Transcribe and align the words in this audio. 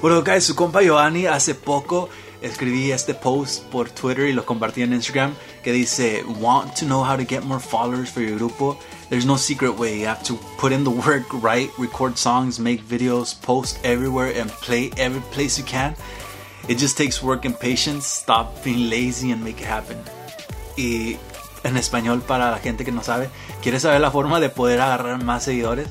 Bueno, 0.00 0.22
guys, 0.22 0.44
su 0.44 0.54
compa 0.54 0.80
Giovanni 0.82 1.26
hace 1.26 1.56
poco 1.56 2.08
escribí 2.40 2.92
este 2.92 3.14
post 3.14 3.64
por 3.64 3.90
Twitter 3.90 4.28
y 4.28 4.32
lo 4.32 4.46
compartí 4.46 4.82
en 4.82 4.92
Instagram 4.92 5.34
que 5.64 5.72
dice, 5.72 6.22
Want 6.38 6.74
to 6.74 6.84
know 6.84 7.02
how 7.02 7.16
to 7.16 7.24
get 7.24 7.42
more 7.42 7.58
followers 7.58 8.08
for 8.08 8.22
your 8.22 8.38
grupo? 8.38 8.78
There's 9.10 9.26
no 9.26 9.36
secret 9.36 9.76
way. 9.76 9.98
You 9.98 10.06
have 10.06 10.22
to 10.24 10.38
put 10.60 10.72
in 10.72 10.84
the 10.84 10.90
work, 10.90 11.26
write, 11.42 11.70
record 11.78 12.16
songs, 12.16 12.60
make 12.60 12.80
videos, 12.86 13.34
post 13.42 13.84
everywhere, 13.84 14.32
and 14.38 14.50
play 14.60 14.92
every 14.98 15.22
place 15.32 15.58
you 15.58 15.64
can. 15.64 15.96
It 16.68 16.78
just 16.78 16.96
takes 16.96 17.20
work 17.20 17.44
and 17.44 17.58
patience. 17.58 18.06
Stop 18.06 18.62
being 18.62 18.88
lazy 18.88 19.32
and 19.32 19.42
make 19.42 19.60
it 19.60 19.66
happen. 19.66 19.96
Y 20.76 21.16
en 21.64 21.76
español, 21.76 22.20
para 22.20 22.52
la 22.52 22.58
gente 22.58 22.84
que 22.84 22.92
no 22.92 23.02
sabe, 23.02 23.30
¿quieres 23.62 23.82
saber 23.82 24.00
la 24.00 24.12
forma 24.12 24.38
de 24.38 24.48
poder 24.48 24.80
agarrar 24.80 25.24
más 25.24 25.42
seguidores? 25.42 25.88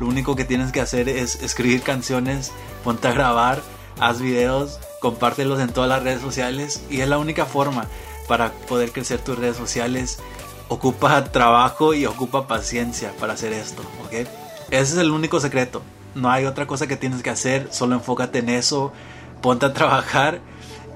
Lo 0.00 0.06
único 0.06 0.34
que 0.34 0.46
tienes 0.46 0.72
que 0.72 0.80
hacer 0.80 1.08
es 1.10 1.42
escribir 1.42 1.82
canciones, 1.82 2.52
ponte 2.82 3.06
a 3.06 3.12
grabar, 3.12 3.62
haz 4.00 4.20
videos, 4.20 4.80
compártelos 5.00 5.60
en 5.60 5.72
todas 5.72 5.90
las 5.90 6.02
redes 6.02 6.22
sociales 6.22 6.82
y 6.90 7.02
es 7.02 7.08
la 7.08 7.18
única 7.18 7.44
forma 7.44 7.86
para 8.26 8.52
poder 8.52 8.92
crecer 8.92 9.20
tus 9.20 9.38
redes 9.38 9.58
sociales. 9.58 10.18
Ocupa 10.68 11.24
trabajo 11.24 11.92
y 11.92 12.06
ocupa 12.06 12.48
paciencia 12.48 13.12
para 13.20 13.34
hacer 13.34 13.52
esto, 13.52 13.82
¿ok? 14.04 14.26
Ese 14.70 14.92
es 14.92 14.96
el 14.96 15.10
único 15.10 15.38
secreto. 15.38 15.82
No 16.14 16.30
hay 16.30 16.46
otra 16.46 16.66
cosa 16.66 16.86
que 16.86 16.96
tienes 16.96 17.22
que 17.22 17.30
hacer, 17.30 17.68
solo 17.70 17.94
enfócate 17.94 18.38
en 18.38 18.48
eso, 18.48 18.92
ponte 19.42 19.66
a 19.66 19.72
trabajar 19.74 20.40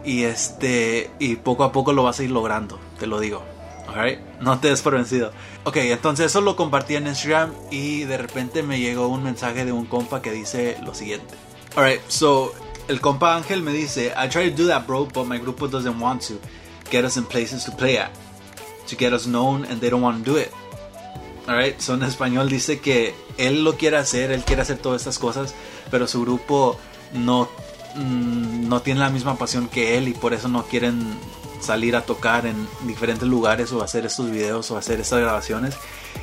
y 0.04 0.24
este 0.24 1.10
y 1.18 1.36
poco 1.36 1.64
a 1.64 1.72
poco 1.72 1.92
lo 1.92 2.04
vas 2.04 2.20
a 2.20 2.24
ir 2.24 2.30
logrando, 2.30 2.78
te 2.98 3.06
lo 3.06 3.20
digo. 3.20 3.53
Alright, 3.86 4.18
no 4.40 4.58
te 4.58 4.68
des 4.68 4.82
por 4.82 4.94
vencido. 4.94 5.32
Ok, 5.64 5.76
entonces 5.76 6.26
eso 6.26 6.40
lo 6.40 6.56
compartí 6.56 6.96
en 6.96 7.06
Instagram 7.06 7.52
y 7.70 8.04
de 8.04 8.16
repente 8.16 8.62
me 8.62 8.80
llegó 8.80 9.08
un 9.08 9.22
mensaje 9.22 9.64
de 9.64 9.72
un 9.72 9.86
compa 9.86 10.22
que 10.22 10.32
dice 10.32 10.78
lo 10.82 10.94
siguiente. 10.94 11.34
Alright, 11.76 12.00
so 12.08 12.52
el 12.88 13.00
compa 13.00 13.36
Ángel 13.36 13.62
me 13.62 13.72
dice, 13.72 14.12
I 14.16 14.28
try 14.28 14.50
to 14.50 14.56
do 14.56 14.68
that 14.68 14.86
bro, 14.86 15.06
but 15.06 15.26
my 15.26 15.38
grupo 15.38 15.68
doesn't 15.68 16.00
want 16.00 16.22
to 16.22 16.34
get 16.90 17.04
us 17.04 17.16
in 17.16 17.24
places 17.24 17.64
to 17.64 17.72
play 17.72 17.98
at, 17.98 18.10
to 18.88 18.96
get 18.96 19.12
us 19.12 19.26
known 19.26 19.64
and 19.66 19.80
they 19.80 19.90
don't 19.90 20.02
want 20.02 20.24
to 20.24 20.30
do 20.30 20.38
it. 20.38 20.50
Alright, 21.46 21.78
so 21.80 21.94
en 21.94 22.02
español 22.02 22.48
dice 22.48 22.80
que 22.80 23.14
él 23.36 23.64
lo 23.64 23.76
quiere 23.76 23.98
hacer, 23.98 24.32
él 24.32 24.44
quiere 24.44 24.62
hacer 24.62 24.78
todas 24.78 25.02
estas 25.02 25.18
cosas, 25.18 25.54
pero 25.90 26.06
su 26.06 26.22
grupo 26.22 26.78
no, 27.12 27.48
mm, 27.96 28.66
no 28.66 28.80
tiene 28.80 29.00
la 29.00 29.10
misma 29.10 29.36
pasión 29.36 29.68
que 29.68 29.98
él 29.98 30.08
y 30.08 30.14
por 30.14 30.32
eso 30.32 30.48
no 30.48 30.62
quieren 30.64 31.18
salir 31.64 31.96
a 31.96 32.02
tocar 32.02 32.46
en 32.46 32.68
diferentes 32.82 33.28
lugares 33.28 33.72
o 33.72 33.82
hacer 33.82 34.06
estos 34.06 34.30
videos 34.30 34.70
o 34.70 34.76
hacer 34.76 35.00
estas 35.00 35.20
grabaciones. 35.20 35.74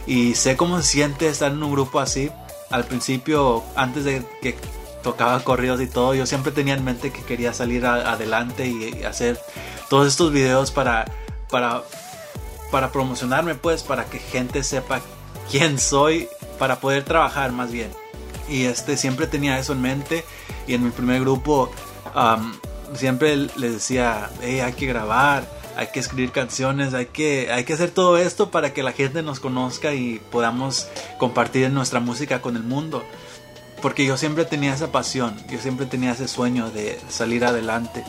Y 0.06 0.36
sé 0.36 0.56
cómo 0.56 0.78
se 0.82 0.88
siente 0.88 1.28
estar 1.28 1.52
en 1.52 1.62
un 1.62 1.72
grupo 1.72 2.00
así. 2.00 2.32
Al 2.70 2.86
principio, 2.86 3.64
antes 3.76 4.06
de 4.06 4.24
que 4.42 4.56
tocaba 5.04 5.44
corridos 5.44 5.82
y 5.82 5.88
todo, 5.88 6.14
yo 6.14 6.26
siempre 6.26 6.52
tenía 6.52 6.76
en 6.76 6.84
mente 6.84 7.12
que 7.12 7.22
quería 7.24 7.54
salir 7.54 7.86
adelante 7.86 8.68
y, 8.68 9.04
hacer 9.04 9.40
todos 9.90 10.08
estos 10.08 10.32
videos 10.32 10.72
para, 10.72 11.06
para, 11.50 11.84
para 12.72 12.92
promocionarme, 12.92 13.56
pues, 13.56 13.84
para 13.84 14.06
que 14.06 14.20
gente 14.20 14.64
sepa 14.64 15.02
quién 15.50 15.80
soy, 15.80 16.30
para 16.58 16.80
poder 16.80 17.04
trabajar 17.04 17.52
más 17.52 17.72
bien. 17.72 17.92
Y 18.48 18.66
este 18.66 18.98
siempre 18.98 19.28
tenía 19.28 19.60
eso 19.60 19.74
en 19.74 19.82
mente. 19.82 20.24
Y 20.68 20.76
en 20.76 20.84
mi 20.84 20.92
primer 20.92 21.22
grupo 21.22 21.72
siempre 22.96 23.36
les 23.36 23.74
decía, 23.74 24.30
hay 24.42 24.74
que 24.74 24.86
grabar, 24.86 25.44
hay 25.76 25.88
que 25.88 26.00
escribir 26.00 26.32
canciones, 26.32 26.94
hay 26.94 27.08
que, 27.08 27.52
hay 27.52 27.64
que 27.64 27.74
hacer 27.74 27.92
todo 27.92 28.18
esto 28.18 28.52
para 28.52 28.74
que 28.74 28.84
la 28.84 28.92
gente 28.92 29.24
nos 29.24 29.40
conozca 29.40 29.94
y 29.94 30.20
podamos 30.32 30.88
compartir 31.18 31.70
nuestra 31.72 32.00
música 32.00 32.42
con 32.42 32.56
el 32.56 32.64
mundo 32.64 33.04
porque 33.82 34.06
yo 34.06 34.16
siempre 34.16 34.46
tenía 34.46 34.74
esa 34.74 34.92
pasión, 34.92 35.36
yo 35.50 35.60
siempre 35.60 35.86
tenía 35.86 36.12
ese 36.12 36.28
sueño 36.28 36.70
de 36.70 37.00
salir 37.10 37.44
adelante. 37.44 38.04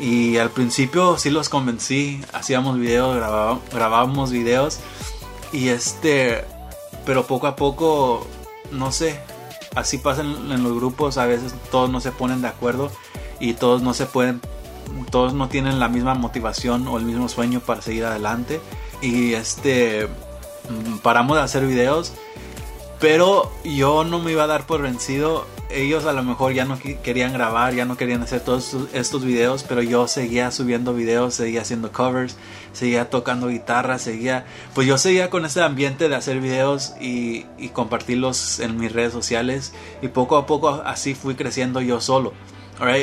Y 0.00 0.38
al 0.38 0.50
principio 0.50 1.18
sí 1.18 1.30
los 1.30 1.48
convencí, 1.48 2.20
hacíamos 2.32 2.78
videos, 2.78 3.16
grabábamos, 3.72 4.30
videos 4.30 4.78
y 5.52 5.68
este, 5.68 6.44
pero 7.04 7.26
poco 7.26 7.48
a 7.48 7.56
poco, 7.56 8.24
no 8.70 8.92
sé, 8.92 9.20
así 9.74 9.98
pasa 9.98 10.20
en, 10.20 10.62
los 10.62 10.72
grupos, 10.74 11.18
a 11.18 11.26
veces 11.26 11.52
todos 11.72 11.90
no 11.90 12.00
se 12.00 12.12
ponen 12.12 12.42
de 12.42 12.48
acuerdo 12.48 12.92
y 13.40 13.54
todos 13.54 13.82
no 13.82 13.94
se 13.94 14.06
pueden, 14.06 14.40
todos 15.10 15.34
no 15.34 15.48
tienen 15.48 15.78
la 15.78 15.88
misma 15.88 16.14
motivación 16.14 16.86
o 16.88 16.98
el 16.98 17.04
mismo 17.04 17.28
sueño 17.28 17.60
para 17.60 17.82
seguir 17.82 18.04
adelante 18.04 18.60
y 19.00 19.34
este, 19.34 20.06
mm, 20.06 20.98
paramos 20.98 21.36
de 21.36 21.42
hacer 21.42 21.66
videos 21.66 22.12
pero 23.00 23.52
yo 23.64 24.04
no 24.04 24.18
me 24.18 24.32
iba 24.32 24.44
a 24.44 24.48
dar 24.48 24.66
por 24.66 24.82
vencido. 24.82 25.46
Ellos 25.70 26.06
a 26.06 26.14
lo 26.14 26.22
mejor 26.22 26.54
ya 26.54 26.64
no 26.64 26.78
querían 26.78 27.34
grabar, 27.34 27.74
ya 27.74 27.84
no 27.84 27.98
querían 27.98 28.22
hacer 28.22 28.40
todos 28.40 28.74
estos 28.94 29.22
videos, 29.22 29.64
pero 29.64 29.82
yo 29.82 30.08
seguía 30.08 30.50
subiendo 30.50 30.94
videos, 30.94 31.34
seguía 31.34 31.60
haciendo 31.60 31.92
covers, 31.92 32.36
seguía 32.72 33.10
tocando 33.10 33.48
guitarra, 33.48 33.98
seguía, 33.98 34.46
pues 34.74 34.86
yo 34.86 34.96
seguía 34.96 35.28
con 35.28 35.44
ese 35.44 35.60
ambiente 35.60 36.08
de 36.08 36.16
hacer 36.16 36.40
videos 36.40 36.94
y, 37.00 37.44
y 37.58 37.68
compartirlos 37.68 38.60
en 38.60 38.78
mis 38.78 38.92
redes 38.92 39.12
sociales 39.12 39.74
y 40.00 40.08
poco 40.08 40.38
a 40.38 40.46
poco 40.46 40.70
así 40.86 41.14
fui 41.14 41.34
creciendo 41.34 41.82
yo 41.82 42.00
solo. 42.00 42.32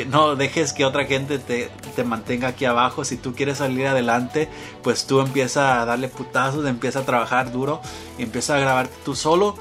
No 0.08 0.36
dejes 0.36 0.72
que 0.72 0.84
otra 0.84 1.04
gente 1.04 1.38
te, 1.38 1.70
te, 1.94 2.04
mantenga 2.04 2.48
aquí 2.48 2.64
abajo. 2.64 3.04
Si 3.04 3.18
tú 3.18 3.34
quieres 3.34 3.58
salir 3.58 3.86
adelante, 3.86 4.48
pues 4.82 5.06
tú 5.06 5.20
empieza 5.20 5.82
a 5.82 5.84
darle 5.84 6.08
putazos, 6.08 6.64
empieza 6.66 7.00
a 7.00 7.04
trabajar 7.04 7.52
duro 7.52 7.80
empieza 8.18 8.56
a 8.56 8.60
grabar 8.60 8.88
tú 9.04 9.14
solo 9.14 9.56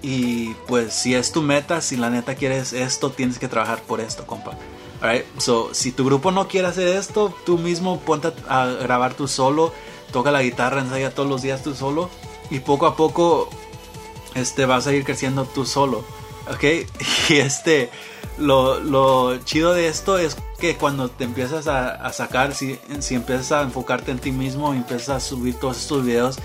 y 0.00 0.54
pues 0.66 0.92
si 0.92 1.14
es 1.14 1.32
tu 1.32 1.42
meta, 1.42 1.80
si 1.80 1.96
la 1.96 2.10
neta 2.10 2.36
quieres 2.36 2.72
esto, 2.72 3.10
tienes 3.10 3.38
que 3.38 3.48
trabajar 3.48 3.82
por 3.82 4.00
esto, 4.00 4.26
compa. 4.26 4.52
Alright, 5.00 5.24
so 5.38 5.70
si 5.72 5.92
tu 5.92 6.04
grupo 6.04 6.30
no 6.30 6.48
quiere 6.48 6.68
hacer 6.68 6.88
esto, 6.88 7.34
tú 7.44 7.58
mismo 7.58 8.00
ponte 8.00 8.32
a 8.48 8.66
grabar 8.66 9.14
tú 9.14 9.28
solo, 9.28 9.72
toca 10.12 10.30
la 10.30 10.42
guitarra, 10.42 10.80
ensaya 10.80 11.14
todos 11.14 11.28
los 11.28 11.42
días 11.42 11.62
tú 11.62 11.74
solo 11.74 12.10
y 12.50 12.60
poco 12.60 12.86
a 12.86 12.96
poco 12.96 13.48
este 14.34 14.66
vas 14.66 14.86
a 14.86 14.92
ir 14.92 15.04
creciendo 15.04 15.44
tú 15.44 15.64
solo. 15.66 16.04
¿Ok? 16.50 16.64
Y 17.28 17.36
este, 17.36 17.90
lo, 18.38 19.38
chido 19.44 19.72
de 19.72 19.88
esto 19.88 20.18
es 20.18 20.36
que 20.58 20.76
cuando 20.76 21.08
te 21.08 21.24
empiezas 21.24 21.66
a, 21.66 21.90
a 21.94 22.12
sacar, 22.12 22.54
si, 22.54 22.78
si 23.00 23.14
empiezas 23.14 23.52
a 23.52 23.62
enfocarte 23.62 24.10
en 24.10 24.18
ti 24.18 24.32
mismo 24.32 24.74
y 24.74 24.78
empiezas 24.78 25.08
a 25.08 25.20
subir 25.20 25.54
todos 25.54 25.78
estos 25.78 26.04
videos, 26.04 26.38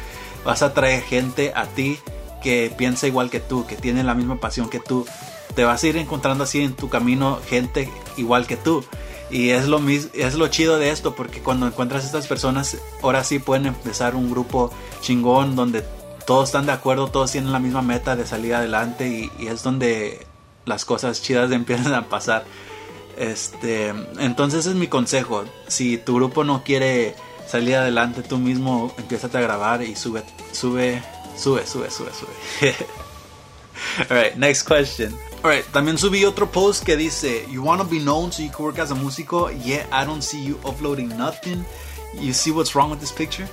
vas 0.46 0.62
a 0.62 0.74
traer 0.74 1.04
gente 1.04 1.54
a 1.56 1.66
ti 1.66 2.00
que 2.42 2.72
piensa 2.78 3.08
igual 3.08 3.30
que 3.30 3.40
tú, 3.40 3.66
que 3.66 3.76
tiene 3.76 4.04
la 4.04 4.14
misma 4.14 4.40
pasión 4.40 4.70
que 4.70 4.80
tú. 4.80 5.08
Te 5.56 5.64
vas 5.64 5.84
a 5.84 5.88
ir 5.88 5.98
encontrando 5.98 6.44
así 6.44 6.62
en 6.62 6.74
tu 6.74 6.90
camino 6.90 7.40
gente 7.48 7.90
igual 8.18 8.46
que 8.46 8.58
tú. 8.58 8.84
Y 9.32 9.50
es 9.50 9.68
lo, 9.68 9.82
es 9.90 10.36
lo 10.36 10.48
chido 10.50 10.78
de 10.78 10.92
esto, 10.92 11.16
porque 11.16 11.40
cuando 11.40 11.66
encuentras 11.66 12.04
a 12.04 12.06
estas 12.06 12.28
personas, 12.28 12.78
ahora 13.02 13.24
sí 13.24 13.40
pueden 13.40 13.66
empezar 13.66 14.16
un 14.16 14.30
grupo 14.30 14.72
chingón 15.02 15.56
donde 15.56 15.84
todos 16.28 16.50
están 16.50 16.66
de 16.66 16.72
acuerdo, 16.72 17.08
todos 17.08 17.32
tienen 17.32 17.52
la 17.52 17.60
misma 17.60 17.82
meta 17.82 18.16
de 18.16 18.28
salir 18.28 18.54
adelante 18.54 19.32
y, 19.40 19.48
es 19.48 19.64
donde 19.64 20.26
las 20.66 20.86
cosas 20.86 21.22
chidas 21.22 21.52
empiezan 21.54 21.94
a 21.94 22.10
pasar. 22.10 22.46
Este, 23.18 23.94
entonces 24.20 24.66
es 24.66 24.76
mi 24.76 24.88
consejo. 24.88 25.46
Si 25.68 25.98
tu 25.98 26.16
grupo 26.16 26.44
no 26.44 26.64
quiere 26.64 27.16
salir 27.48 27.76
adelante, 27.76 28.24
tú 28.24 28.38
mismo 28.38 28.94
empieza 28.98 29.28
a 29.28 29.42
grabar 29.42 29.84
y 29.84 29.96
sube, 29.96 30.24
sube 30.52 31.04
Sube, 31.36 31.66
sube, 31.66 31.90
sube, 31.90 32.12
sube. 32.14 32.76
Alright, 34.10 34.36
next 34.36 34.64
question. 34.64 35.18
Alright, 35.44 35.66
también 35.72 35.98
subí 35.98 36.24
otro 36.26 36.52
post 36.52 36.84
que 36.84 36.96
dice, 36.96 37.46
You 37.50 37.64
wanna 37.64 37.84
be 37.84 38.00
known 38.00 38.32
so 38.32 38.44
you 38.44 38.52
can 38.52 38.66
work 38.66 38.80
as 38.80 38.92
a 38.92 38.96
músico, 38.96 39.50
yet 39.52 39.88
I 39.92 40.06
don't 40.06 40.22
see 40.22 40.44
you 40.44 40.60
uploading 40.64 41.10
nothing. 41.18 41.66
You 42.20 42.34
see 42.34 42.52
what's 42.52 42.76
wrong 42.76 42.92
with 42.92 43.00
this 43.00 43.12
picture? 43.12 43.48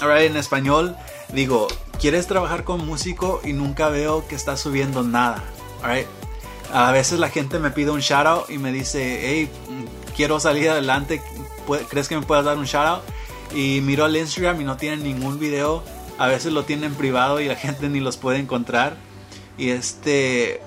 Alright, 0.00 0.30
en 0.30 0.36
español 0.36 0.96
digo, 1.32 1.68
¿quieres 2.00 2.26
trabajar 2.26 2.64
con 2.64 2.86
músico 2.86 3.40
y 3.44 3.52
nunca 3.52 3.88
veo 3.88 4.26
que 4.28 4.36
estás 4.36 4.60
subiendo 4.60 5.02
nada? 5.02 5.42
Alright. 5.82 6.21
A 6.72 6.90
veces 6.92 7.18
la 7.18 7.28
gente 7.28 7.58
me 7.58 7.70
pide 7.70 7.90
un 7.90 8.00
shout 8.00 8.26
out 8.26 8.50
y 8.50 8.58
me 8.58 8.72
dice, 8.72 9.20
hey, 9.22 9.50
quiero 10.16 10.40
salir 10.40 10.70
adelante, 10.70 11.20
¿crees 11.90 12.08
que 12.08 12.16
me 12.16 12.22
puedas 12.22 12.44
dar 12.44 12.56
un 12.56 12.64
shout 12.64 12.86
out? 12.86 13.02
Y 13.54 13.80
miro 13.82 14.04
al 14.04 14.16
Instagram 14.16 14.60
y 14.60 14.64
no 14.64 14.76
tiene 14.76 14.96
ningún 14.96 15.38
video 15.38 15.82
a 16.18 16.28
veces 16.28 16.52
lo 16.52 16.64
tienen 16.64 16.94
privado 16.94 17.40
y 17.40 17.46
la 17.46 17.56
gente 17.56 17.88
ni 17.88 18.00
los 18.00 18.16
puede 18.16 18.38
encontrar. 18.38 18.94
Y 19.58 19.70
este 19.70 20.60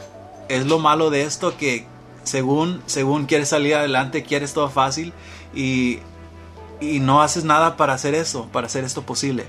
es 0.50 0.66
lo 0.66 0.80
malo 0.80 1.10
de 1.10 1.24
esto 1.24 1.58
que 1.58 1.86
según, 2.24 2.82
según 2.88 3.26
quieres 3.26 3.50
salir 3.50 3.76
adelante, 3.76 4.24
quieres 4.24 4.54
todo 4.54 4.70
fácil 4.70 5.14
y, 5.54 6.00
y 6.82 7.00
no 7.00 7.22
haces 7.22 7.44
nada 7.44 7.78
para 7.78 7.94
hacer 7.94 8.16
eso, 8.16 8.48
para 8.52 8.68
hacer 8.68 8.84
esto 8.84 9.04
posible. 9.04 9.46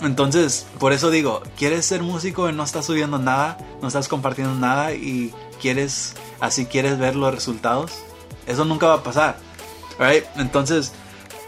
Entonces, 0.00 0.66
por 0.78 0.92
eso 0.92 1.10
digo, 1.10 1.42
quieres 1.56 1.84
ser 1.86 2.02
músico 2.02 2.48
y 2.48 2.52
no 2.52 2.62
estás 2.62 2.86
subiendo 2.86 3.18
nada, 3.18 3.58
no 3.82 3.88
estás 3.88 4.08
compartiendo 4.08 4.54
nada 4.54 4.92
y 4.94 5.34
quieres, 5.60 6.14
así 6.40 6.66
quieres 6.66 6.98
ver 6.98 7.16
los 7.16 7.34
resultados. 7.34 7.92
Eso 8.46 8.64
nunca 8.64 8.86
va 8.86 8.94
a 8.94 9.02
pasar. 9.02 9.38
Entonces, 10.36 10.92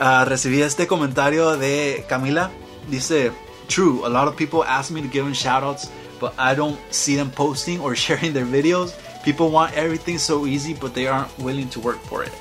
uh, 0.00 0.25
recibí 0.25 0.61
este 0.62 0.87
comentario 0.87 1.56
de 1.56 2.05
Camila 2.08 2.50
Dice, 2.88 3.32
true, 3.69 4.05
a 4.05 4.08
lot 4.08 4.26
of 4.26 4.37
people 4.37 4.64
ask 4.64 4.91
me 4.91 5.02
to 5.02 5.08
give 5.08 5.25
them 5.25 5.35
shoutouts, 5.35 5.91
but 6.19 6.35
I 6.38 6.55
don't 6.55 6.79
see 6.91 7.17
them 7.17 7.31
posting 7.31 7.81
or 7.81 7.94
sharing 8.05 8.32
their 8.32 8.47
videos. 8.47 8.94
People 9.25 9.50
want 9.50 9.75
everything 9.75 10.19
so 10.19 10.47
easy, 10.47 10.75
but 10.75 10.94
they 10.94 11.06
aren't 11.06 11.31
willing 11.38 11.69
to 11.70 11.81
work 11.81 12.00
for 12.02 12.25
it. 12.25 12.32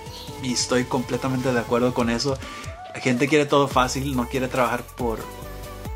Y 0.42 0.54
estoy 0.54 0.86
completamente 0.86 1.52
de 1.52 1.60
acuerdo 1.60 1.94
con 1.94 2.10
eso. 2.10 2.38
La 2.94 3.02
gente 3.02 3.28
quiere 3.28 3.46
todo 3.46 3.68
fácil, 3.68 4.16
no 4.16 4.28
quiere 4.28 4.48
trabajar 4.48 4.84
por, 4.98 5.20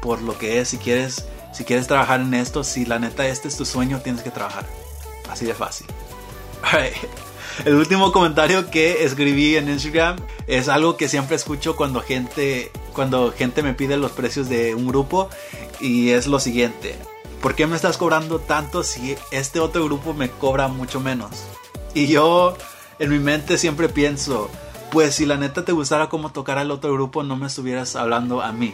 por 0.02 0.22
lo 0.22 0.38
que 0.38 0.60
es. 0.60 0.70
Si 0.70 0.78
quieres, 0.78 1.26
si 1.54 1.64
quieres 1.64 1.88
trabajar 1.88 2.22
en 2.22 2.34
esto, 2.34 2.64
si 2.64 2.86
la 2.86 3.00
neta 3.00 3.28
este 3.28 3.48
es 3.48 3.58
tu 3.58 3.66
sueño, 3.66 4.02
tienes 4.02 4.22
que 4.22 4.32
trabajar. 4.32 4.66
Así 5.30 5.46
de 5.46 5.54
fácil. 5.54 5.88
El 7.66 7.76
último 7.76 8.12
comentario 8.12 8.72
que 8.72 9.04
escribí 9.04 9.56
en 9.56 9.70
Instagram 9.70 10.18
es 10.48 10.70
algo 10.70 10.98
que 10.98 11.08
siempre 11.08 11.36
escucho 11.36 11.76
cuando 11.76 12.02
gente, 12.02 12.72
cuando 12.94 13.32
gente 13.32 13.62
me 13.62 13.74
pide 13.74 13.96
los 13.96 14.12
precios 14.12 14.50
de 14.50 14.74
un 14.74 14.88
grupo 14.88 15.30
y 15.80 16.10
es 16.10 16.26
lo 16.28 16.40
siguiente. 16.40 16.96
¿Por 17.42 17.56
qué 17.56 17.68
me 17.68 17.76
estás 17.76 17.98
cobrando 17.98 18.40
tanto 18.40 18.84
si 18.84 19.16
este 19.32 19.60
otro 19.60 19.86
grupo 19.86 20.14
me 20.14 20.30
cobra 20.30 20.68
mucho 20.68 21.00
menos? 21.00 21.44
Y 21.94 22.08
yo 22.08 22.58
en 23.00 23.12
mi 23.12 23.20
mente 23.20 23.58
siempre 23.58 23.88
pienso, 23.88 24.50
pues 24.92 25.16
si 25.16 25.26
la 25.26 25.38
neta 25.38 25.64
te 25.64 25.74
gustara 25.74 26.10
cómo 26.10 26.32
tocar 26.32 26.58
al 26.58 26.72
otro 26.72 26.94
grupo, 26.94 27.22
no 27.24 27.36
me 27.36 27.48
estuvieras 27.48 27.96
hablando 27.96 28.42
a 28.42 28.52
mí. 28.52 28.74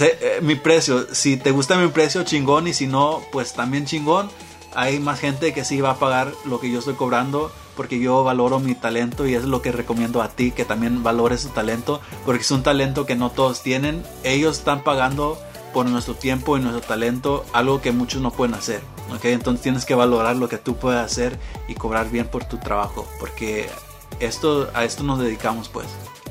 Eh, 0.00 0.40
mi 0.40 0.54
precio, 0.54 1.06
si 1.14 1.36
te 1.36 1.50
gusta 1.50 1.76
mi 1.76 1.86
precio, 1.88 2.24
chingón, 2.24 2.66
y 2.66 2.72
si 2.72 2.86
no, 2.86 3.22
pues 3.30 3.52
también 3.52 3.84
chingón 3.84 4.30
hay 4.74 4.98
más 4.98 5.20
gente 5.20 5.52
que 5.52 5.64
sí 5.64 5.80
va 5.80 5.90
a 5.90 5.98
pagar 5.98 6.32
lo 6.44 6.60
que 6.60 6.70
yo 6.70 6.78
estoy 6.78 6.94
cobrando 6.94 7.52
porque 7.76 7.98
yo 7.98 8.24
valoro 8.24 8.58
mi 8.60 8.74
talento 8.74 9.26
y 9.26 9.34
es 9.34 9.44
lo 9.44 9.62
que 9.62 9.72
recomiendo 9.72 10.22
a 10.22 10.28
ti 10.28 10.50
que 10.50 10.64
también 10.64 11.02
valores 11.02 11.42
su 11.42 11.48
talento 11.48 12.00
porque 12.24 12.42
es 12.42 12.50
un 12.50 12.62
talento 12.62 13.06
que 13.06 13.14
no 13.14 13.30
todos 13.30 13.62
tienen. 13.62 14.02
Ellos 14.24 14.58
están 14.58 14.82
pagando 14.82 15.38
por 15.72 15.86
nuestro 15.86 16.14
tiempo 16.14 16.56
y 16.56 16.60
nuestro 16.60 16.82
talento 16.82 17.44
algo 17.52 17.80
que 17.80 17.92
muchos 17.92 18.20
no 18.20 18.30
pueden 18.30 18.54
hacer. 18.54 18.82
¿okay? 19.14 19.32
Entonces 19.32 19.62
tienes 19.62 19.84
que 19.84 19.94
valorar 19.94 20.36
lo 20.36 20.48
que 20.48 20.58
tú 20.58 20.76
puedes 20.76 21.00
hacer 21.00 21.38
y 21.68 21.74
cobrar 21.74 22.10
bien 22.10 22.28
por 22.28 22.44
tu 22.44 22.58
trabajo 22.58 23.06
porque 23.20 23.68
esto, 24.20 24.70
a 24.74 24.84
esto 24.84 25.02
nos 25.02 25.18
dedicamos 25.18 25.68
pues. 25.68 25.86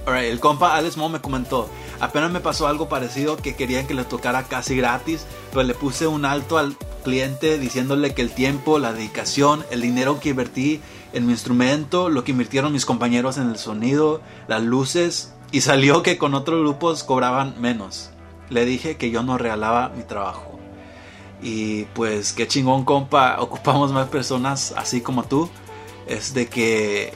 El 0.07 0.39
compa 0.39 0.75
Alex 0.75 0.98
Mo 0.98 1.09
me 1.09 1.21
comentó, 1.21 1.69
apenas 2.00 2.31
me 2.31 2.39
pasó 2.39 2.68
algo 2.68 2.89
parecido 2.89 3.38
que 3.38 3.56
querían 3.56 3.88
que 3.88 3.94
le 3.94 4.03
tocara 4.03 4.44
casi 4.44 4.75
gratis, 4.75 5.25
pero 5.51 5.63
le 5.63 5.74
puse 5.74 6.07
un 6.07 6.25
alto 6.25 6.57
al 6.57 6.75
cliente 7.03 7.57
diciéndole 7.57 8.13
que 8.13 8.21
el 8.21 8.31
tiempo, 8.31 8.80
la 8.80 8.94
dedicación, 8.94 9.63
el 9.71 9.81
dinero 9.81 10.19
que 10.19 10.30
invertí 10.30 10.81
en 11.13 11.25
mi 11.25 11.33
instrumento, 11.33 12.09
lo 12.09 12.24
que 12.24 12.31
invirtieron 12.31 12.74
mis 12.74 12.86
compañeros 12.86 13.38
en 13.38 13.50
el 13.50 13.57
sonido, 13.57 14.21
las 14.48 14.63
luces, 14.63 15.33
y 15.51 15.62
salió 15.62 16.01
que 16.01 16.18
con 16.18 16.33
otros 16.33 16.62
grupos 16.62 17.03
cobraban 17.03 17.59
menos. 17.59 18.12
Le 18.50 18.65
dije 18.65 18.98
que 18.98 19.12
yo 19.12 19.24
no 19.24 19.38
regalaba 19.38 19.89
mi 19.89 20.03
trabajo. 20.03 20.59
Y 21.42 21.83
pues 21.94 22.33
qué 22.33 22.48
chingón 22.48 22.86
compa, 22.86 23.42
ocupamos 23.42 23.92
más 23.92 24.07
personas 24.07 24.74
así 24.77 25.01
como 25.01 25.24
tú. 25.24 25.50
Es 26.07 26.33
de 26.33 26.48
que, 26.48 27.13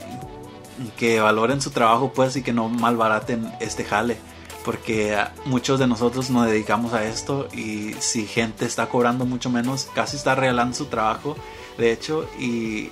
que 0.97 1.19
valoren 1.19 1.61
su 1.61 1.71
trabajo 1.71 2.11
pues 2.13 2.35
y 2.35 2.43
que 2.43 2.53
no 2.53 2.69
malbaraten 2.69 3.51
este 3.59 3.83
jale 3.83 4.17
porque 4.65 5.15
muchos 5.45 5.79
de 5.79 5.85
nosotros 5.85 6.31
nos 6.31 6.47
dedicamos 6.47 6.93
a 6.93 7.05
esto 7.05 7.47
y 7.53 7.93
si 7.99 8.25
gente 8.25 8.65
está 8.65 8.87
cobrando 8.87 9.23
mucho 9.23 9.51
menos, 9.51 9.87
casi 9.93 10.17
está 10.17 10.33
regalando 10.33 10.75
su 10.75 10.87
trabajo, 10.87 11.37
de 11.77 11.91
hecho, 11.91 12.27
y, 12.39 12.89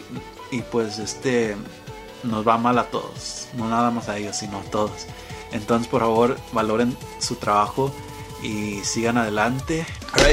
pues 0.71 0.99
este 0.99 1.57
nos 2.21 2.47
va 2.47 2.59
mal 2.59 2.77
a 2.77 2.85
todos, 2.85 3.47
no 3.55 3.67
nada 3.67 3.89
más 3.89 4.07
a 4.07 4.17
ellos, 4.17 4.37
sino 4.37 4.59
a 4.59 4.63
todos. 4.63 5.07
Entonces, 5.51 5.87
por 5.87 6.01
favor, 6.01 6.37
valoren 6.51 6.95
su 7.19 7.35
trabajo 7.35 7.91
y 8.43 8.79
sigan 8.83 9.17
adelante. 9.17 9.83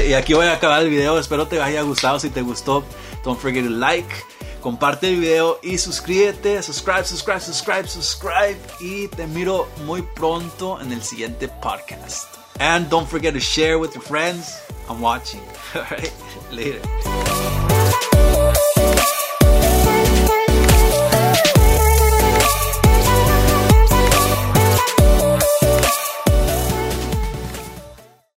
y 0.07 0.13
aquí 0.13 0.35
voy 0.35 0.45
a 0.45 0.53
acabar 0.53 0.83
el 0.83 0.89
video, 0.89 1.17
espero 1.17 1.47
te 1.47 1.59
haya 1.59 1.81
gustado, 1.81 2.19
si 2.19 2.29
te 2.29 2.43
gustó, 2.43 2.83
don't 3.25 3.39
forget 3.39 3.63
to 3.63 3.71
like 3.71 4.13
comparte 4.61 5.09
el 5.09 5.19
video 5.19 5.59
y 5.61 5.77
suscríbete, 5.77 6.61
subscribe, 6.63 7.03
subscribe, 7.03 7.39
subscribe, 7.41 7.87
subscribe 7.87 8.57
y 8.79 9.07
te 9.09 9.27
miro 9.27 9.67
muy 9.85 10.01
pronto 10.01 10.79
en 10.79 10.91
el 10.93 11.01
siguiente 11.01 11.47
podcast. 11.47 12.27
And 12.59 12.89
don't 12.89 13.07
forget 13.07 13.33
to 13.33 13.39
share 13.39 13.79
with 13.79 13.93
your 13.95 14.03
friends. 14.03 14.55
I'm 14.87 15.01
watching. 15.01 15.41
All 15.75 15.81
right, 15.89 16.13
later. 16.51 16.79